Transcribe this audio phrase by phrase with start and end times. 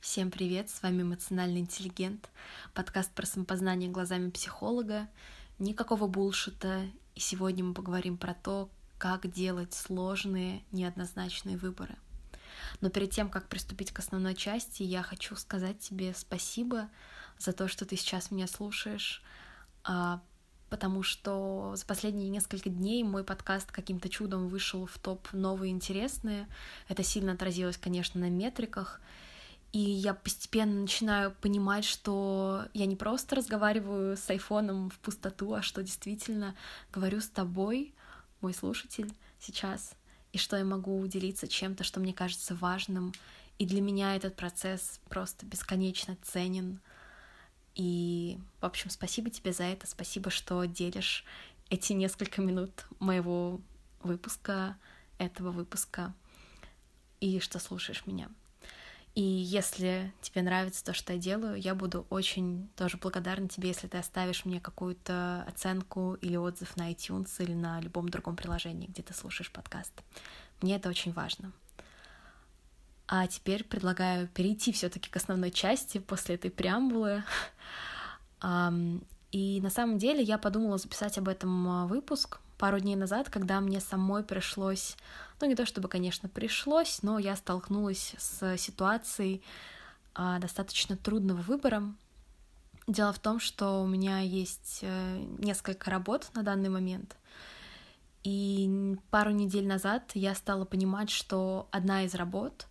[0.00, 2.30] Всем привет, с вами «Эмоциональный интеллигент»,
[2.72, 5.06] подкаст про самопознание глазами психолога.
[5.58, 11.96] Никакого булшита, и сегодня мы поговорим про то, как делать сложные, неоднозначные выборы.
[12.80, 16.88] Но перед тем, как приступить к основной части, я хочу сказать тебе спасибо
[17.38, 19.22] за то, что ты сейчас меня слушаешь,
[19.84, 20.22] а,
[20.70, 26.48] потому что за последние несколько дней мой подкаст каким-то чудом вышел в топ новые интересные.
[26.88, 28.98] Это сильно отразилось, конечно, на метриках—
[29.72, 35.62] и я постепенно начинаю понимать, что я не просто разговариваю с айфоном в пустоту, а
[35.62, 36.56] что действительно
[36.92, 37.94] говорю с тобой,
[38.40, 39.92] мой слушатель, сейчас,
[40.32, 43.12] и что я могу делиться чем-то, что мне кажется важным.
[43.58, 46.80] И для меня этот процесс просто бесконечно ценен.
[47.76, 51.24] И, в общем, спасибо тебе за это, спасибо, что делишь
[51.68, 53.60] эти несколько минут моего
[54.02, 54.76] выпуска,
[55.18, 56.12] этого выпуска,
[57.20, 58.30] и что слушаешь меня.
[59.14, 63.88] И если тебе нравится то, что я делаю, я буду очень тоже благодарна тебе, если
[63.88, 69.02] ты оставишь мне какую-то оценку или отзыв на iTunes или на любом другом приложении, где
[69.02, 69.92] ты слушаешь подкаст.
[70.62, 71.52] Мне это очень важно.
[73.08, 77.24] А теперь предлагаю перейти все-таки к основной части после этой преамбулы.
[79.32, 83.60] И на самом деле я подумала записать об этом а, выпуск пару дней назад, когда
[83.60, 84.96] мне самой пришлось
[85.40, 89.42] ну, не то чтобы, конечно, пришлось, но я столкнулась с ситуацией
[90.14, 91.82] а, достаточно трудного выбора.
[92.86, 97.16] Дело в том, что у меня есть э, несколько работ на данный момент,
[98.24, 102.66] и пару недель назад я стала понимать, что одна из работ,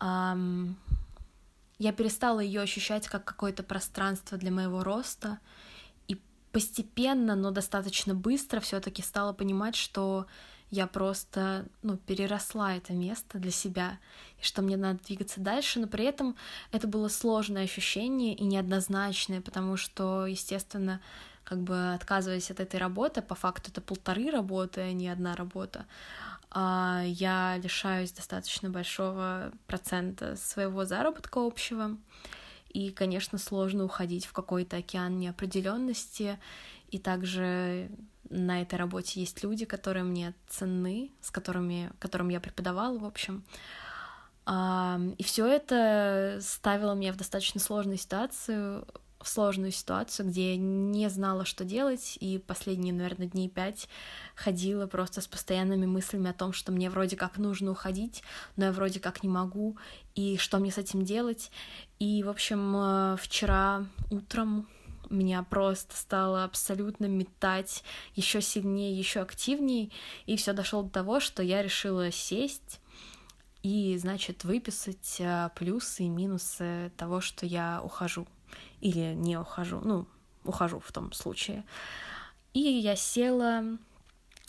[0.00, 0.76] эм,
[1.78, 5.38] я перестала ее ощущать как какое-то пространство для моего роста,
[6.52, 10.26] постепенно, но достаточно быстро все-таки стала понимать, что
[10.70, 13.98] я просто, ну, переросла это место для себя,
[14.38, 16.36] и что мне надо двигаться дальше, но при этом
[16.72, 21.00] это было сложное ощущение и неоднозначное, потому что, естественно,
[21.44, 25.86] как бы отказываясь от этой работы, по факту это полторы работы, а не одна работа,
[26.50, 31.96] а, я лишаюсь достаточно большого процента своего заработка общего,
[32.68, 36.38] и, конечно, сложно уходить в какой-то океан неопределенности,
[36.90, 37.90] и также
[38.30, 43.44] на этой работе есть люди, которые мне ценны, с которыми, которым я преподавала, в общем.
[44.48, 48.86] И все это ставило меня в достаточно сложную ситуацию,
[49.20, 53.88] в сложную ситуацию, где я не знала, что делать, и последние, наверное, дней пять
[54.34, 58.22] ходила просто с постоянными мыслями о том, что мне вроде как нужно уходить,
[58.56, 59.76] но я вроде как не могу,
[60.14, 61.50] и что мне с этим делать.
[61.98, 64.68] И, в общем, э, вчера утром
[65.10, 67.82] меня просто стало абсолютно метать
[68.14, 69.90] еще сильнее, еще активнее,
[70.26, 72.80] и все дошло до того, что я решила сесть
[73.62, 78.26] и, значит, выписать а, плюсы и минусы того, что я ухожу
[78.80, 80.06] или не ухожу, ну,
[80.44, 81.64] ухожу в том случае.
[82.54, 83.64] И я села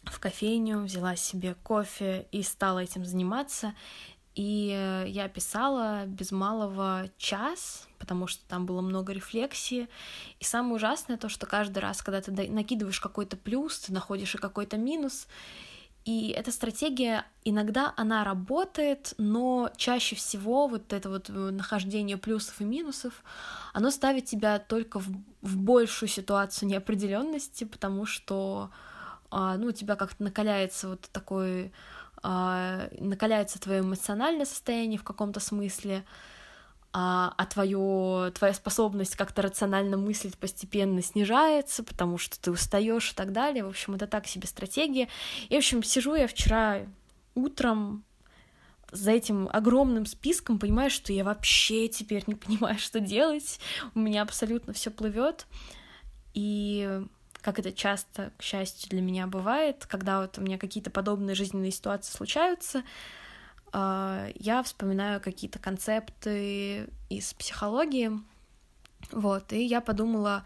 [0.03, 3.73] в кофейню, взяла себе кофе и стала этим заниматься.
[4.35, 9.89] И э, я писала без малого час, потому что там было много рефлексии.
[10.39, 14.37] И самое ужасное то, что каждый раз, когда ты накидываешь какой-то плюс, ты находишь и
[14.37, 15.27] какой-то минус.
[16.09, 22.59] И эта стратегия иногда она работает, но чаще всего вот это вот э, нахождение плюсов
[22.61, 23.23] и минусов,
[23.73, 25.07] оно ставит тебя только в,
[25.43, 28.71] в большую ситуацию неопределенности, потому что
[29.29, 31.71] а, ну, у тебя как-то накаляется вот такой
[32.23, 36.05] а, накаляется твое эмоциональное состояние в каком-то смысле,
[36.91, 43.15] а, а твое, твоя способность как-то рационально мыслить постепенно снижается, потому что ты устаешь и
[43.15, 43.63] так далее.
[43.63, 45.07] В общем, это так себе стратегия.
[45.49, 46.81] И, в общем, сижу я вчера
[47.35, 48.03] утром
[48.91, 53.59] за этим огромным списком, понимаю, что я вообще теперь не понимаю, что делать.
[53.93, 55.45] У меня абсолютно все плывет.
[56.33, 57.01] И
[57.41, 61.71] как это часто, к счастью, для меня бывает, когда вот у меня какие-то подобные жизненные
[61.71, 62.83] ситуации случаются,
[63.73, 68.11] я вспоминаю какие-то концепты из психологии,
[69.11, 70.43] вот, и я подумала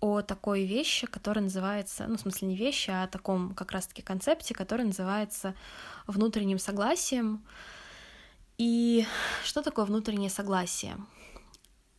[0.00, 4.00] о такой вещи, которая называется, ну, в смысле не вещи, а о таком как раз-таки
[4.00, 5.54] концепте, который называется
[6.06, 7.44] внутренним согласием.
[8.56, 9.06] И
[9.44, 10.96] что такое внутреннее согласие?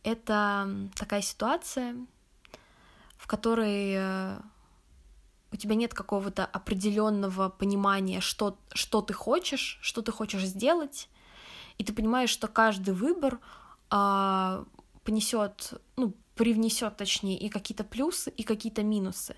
[0.02, 1.96] Это такая ситуация,
[3.16, 4.40] в которой э,
[5.52, 11.08] у тебя нет какого-то определенного понимания, что, что ты хочешь, что ты хочешь сделать,
[11.78, 13.38] и ты понимаешь, что каждый выбор
[13.90, 14.64] а,
[15.04, 19.36] понесет, ну, привнесет, точнее, и какие-то плюсы, и какие-то минусы.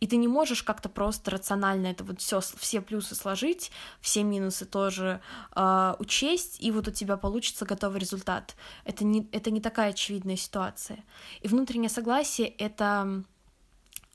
[0.00, 3.70] И ты не можешь как-то просто рационально это вот все, все плюсы сложить,
[4.00, 5.20] все минусы тоже
[5.56, 8.56] э, учесть, и вот у тебя получится готовый результат.
[8.84, 11.02] Это не, это не такая очевидная ситуация.
[11.40, 13.24] И внутреннее согласие— это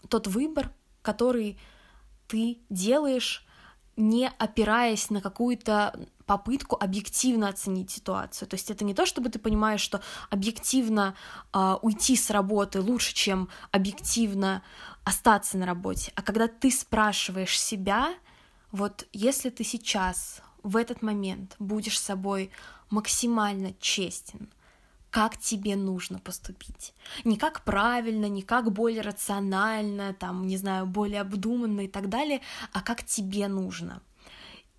[0.07, 1.57] тот выбор, который
[2.28, 3.46] ты делаешь,
[3.96, 8.48] не опираясь на какую-то попытку объективно оценить ситуацию.
[8.48, 10.00] То есть это не то, чтобы ты понимаешь, что
[10.30, 11.16] объективно
[11.54, 14.62] э, уйти с работы лучше, чем объективно
[15.04, 18.13] остаться на работе, а когда ты спрашиваешь себя,
[18.72, 22.51] вот если ты сейчас в этот момент будешь собой
[22.92, 24.50] максимально честен,
[25.10, 26.94] как тебе нужно поступить.
[27.24, 32.42] Не как правильно, не как более рационально, там, не знаю, более обдуманно и так далее,
[32.74, 34.02] а как тебе нужно.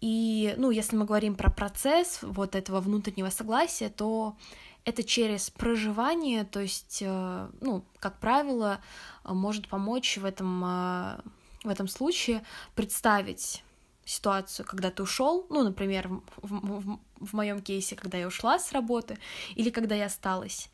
[0.00, 4.36] И, ну, если мы говорим про процесс вот этого внутреннего согласия, то
[4.84, 8.80] это через проживание, то есть, э, ну, как правило,
[9.24, 11.20] может помочь в этом, э,
[11.64, 12.42] в этом случае
[12.74, 13.62] представить
[14.10, 18.72] ситуацию, когда ты ушел, ну, например, в, в, в моем кейсе, когда я ушла с
[18.72, 19.18] работы,
[19.54, 20.68] или когда я осталась,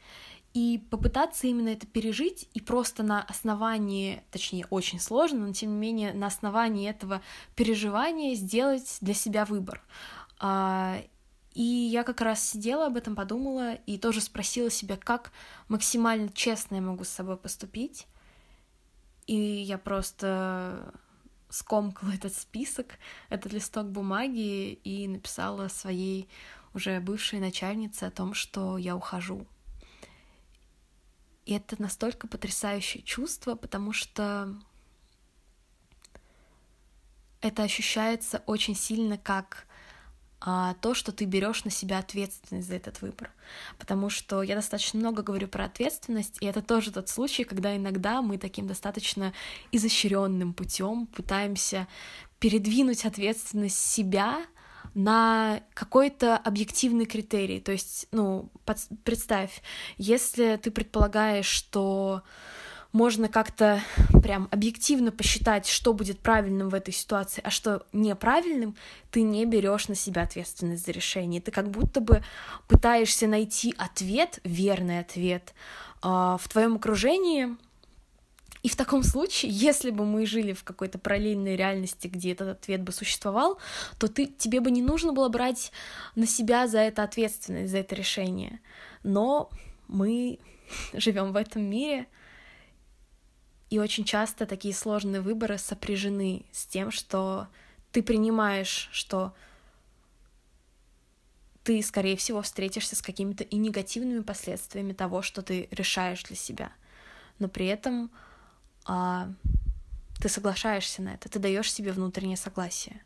[0.55, 5.77] и попытаться именно это пережить и просто на основании, точнее, очень сложно, но тем не
[5.77, 7.21] менее на основании этого
[7.55, 9.83] переживания сделать для себя выбор.
[10.39, 10.99] А,
[11.53, 15.31] и я как раз сидела об этом, подумала и тоже спросила себя, как
[15.69, 18.07] максимально честно я могу с собой поступить.
[19.27, 20.95] И я просто
[21.49, 22.99] скомкала этот список,
[23.29, 26.29] этот листок бумаги и написала своей
[26.75, 29.47] уже бывшей начальнице о том, что я ухожу.
[31.47, 34.55] И это настолько потрясающее чувство, потому что
[37.41, 39.66] это ощущается очень сильно как
[40.41, 43.31] а, то, что ты берешь на себя ответственность за этот выбор.
[43.79, 48.23] Потому что я достаточно много говорю про ответственность, и это тоже тот случай, когда иногда
[48.23, 49.33] мы таким достаточно
[49.73, 51.89] изощренным путем пытаемся
[52.39, 54.45] передвинуть ответственность себя
[54.95, 57.61] на какой-то объективный критерий.
[57.61, 59.63] То есть, ну, под, представь,
[59.99, 62.23] если ты предполагаешь, что
[62.93, 63.81] можно как-то
[64.23, 68.77] прям объективно посчитать, что будет правильным в этой ситуации, а что неправильным,
[69.11, 71.41] ты не берешь на себя ответственность за решение.
[71.41, 72.23] Ты как будто бы
[72.69, 75.55] пытаешься найти ответ, верный ответ
[76.03, 77.57] э, в твоем окружении,
[78.67, 82.83] и в таком случае, если бы мы жили в какой-то параллельной реальности, где этот ответ
[82.83, 83.59] бы существовал,
[83.97, 85.71] то ты, тебе бы не нужно было брать
[86.17, 88.59] на себя за это ответственность, за это решение.
[89.05, 89.51] Но
[89.87, 90.41] мы
[90.95, 92.09] живем в этом мире,
[93.71, 97.49] и очень часто такие сложные выборы сопряжены с тем, что
[97.91, 99.35] ты принимаешь, что
[101.65, 106.73] ты, скорее всего, встретишься с какими-то и негативными последствиями того, что ты решаешь для себя.
[107.41, 108.13] Но при этом
[108.85, 109.33] а,
[110.21, 113.03] ты соглашаешься на это, ты даешь себе внутреннее согласие.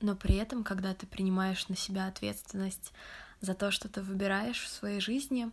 [0.00, 2.92] Но при этом, когда ты принимаешь на себя ответственность
[3.40, 5.50] за то, что ты выбираешь в своей жизни,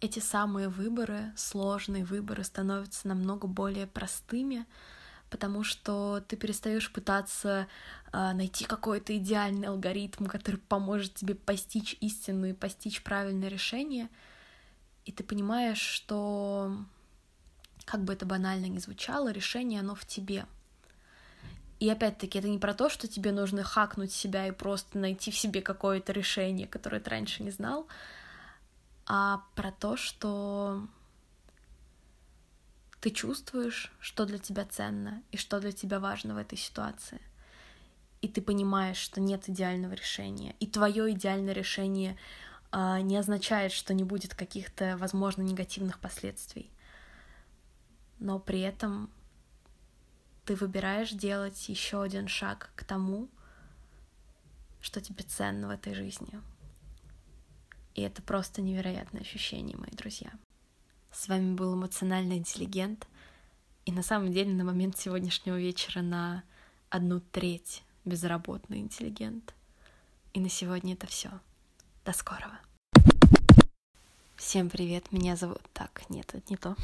[0.00, 4.66] эти самые выборы, сложные выборы, становятся намного более простыми,
[5.30, 7.66] потому что ты перестаешь пытаться
[8.12, 14.08] э, найти какой-то идеальный алгоритм, который поможет тебе постичь истину и постичь правильное решение,
[15.04, 16.76] и ты понимаешь, что
[17.84, 20.46] как бы это банально ни звучало, решение оно в тебе.
[21.78, 25.38] И опять-таки, это не про то, что тебе нужно хакнуть себя и просто найти в
[25.38, 27.86] себе какое-то решение, которое ты раньше не знал,
[29.06, 30.86] а про то, что
[33.00, 37.20] ты чувствуешь, что для тебя ценно и что для тебя важно в этой ситуации.
[38.22, 40.56] И ты понимаешь, что нет идеального решения.
[40.58, 42.16] И твое идеальное решение
[42.72, 46.70] э, не означает, что не будет каких-то, возможно, негативных последствий
[48.18, 49.10] но при этом
[50.44, 53.28] ты выбираешь делать еще один шаг к тому,
[54.80, 56.40] что тебе ценно в этой жизни.
[57.96, 60.30] И это просто невероятное ощущение, мои друзья.
[61.10, 63.08] С вами был эмоциональный интеллигент.
[63.86, 66.44] И на самом деле на момент сегодняшнего вечера на
[66.90, 69.54] одну треть безработный интеллигент.
[70.34, 71.30] И на сегодня это все.
[72.04, 72.60] До скорого.
[74.36, 75.62] Всем привет, меня зовут...
[75.72, 76.76] Так, нет, это не то.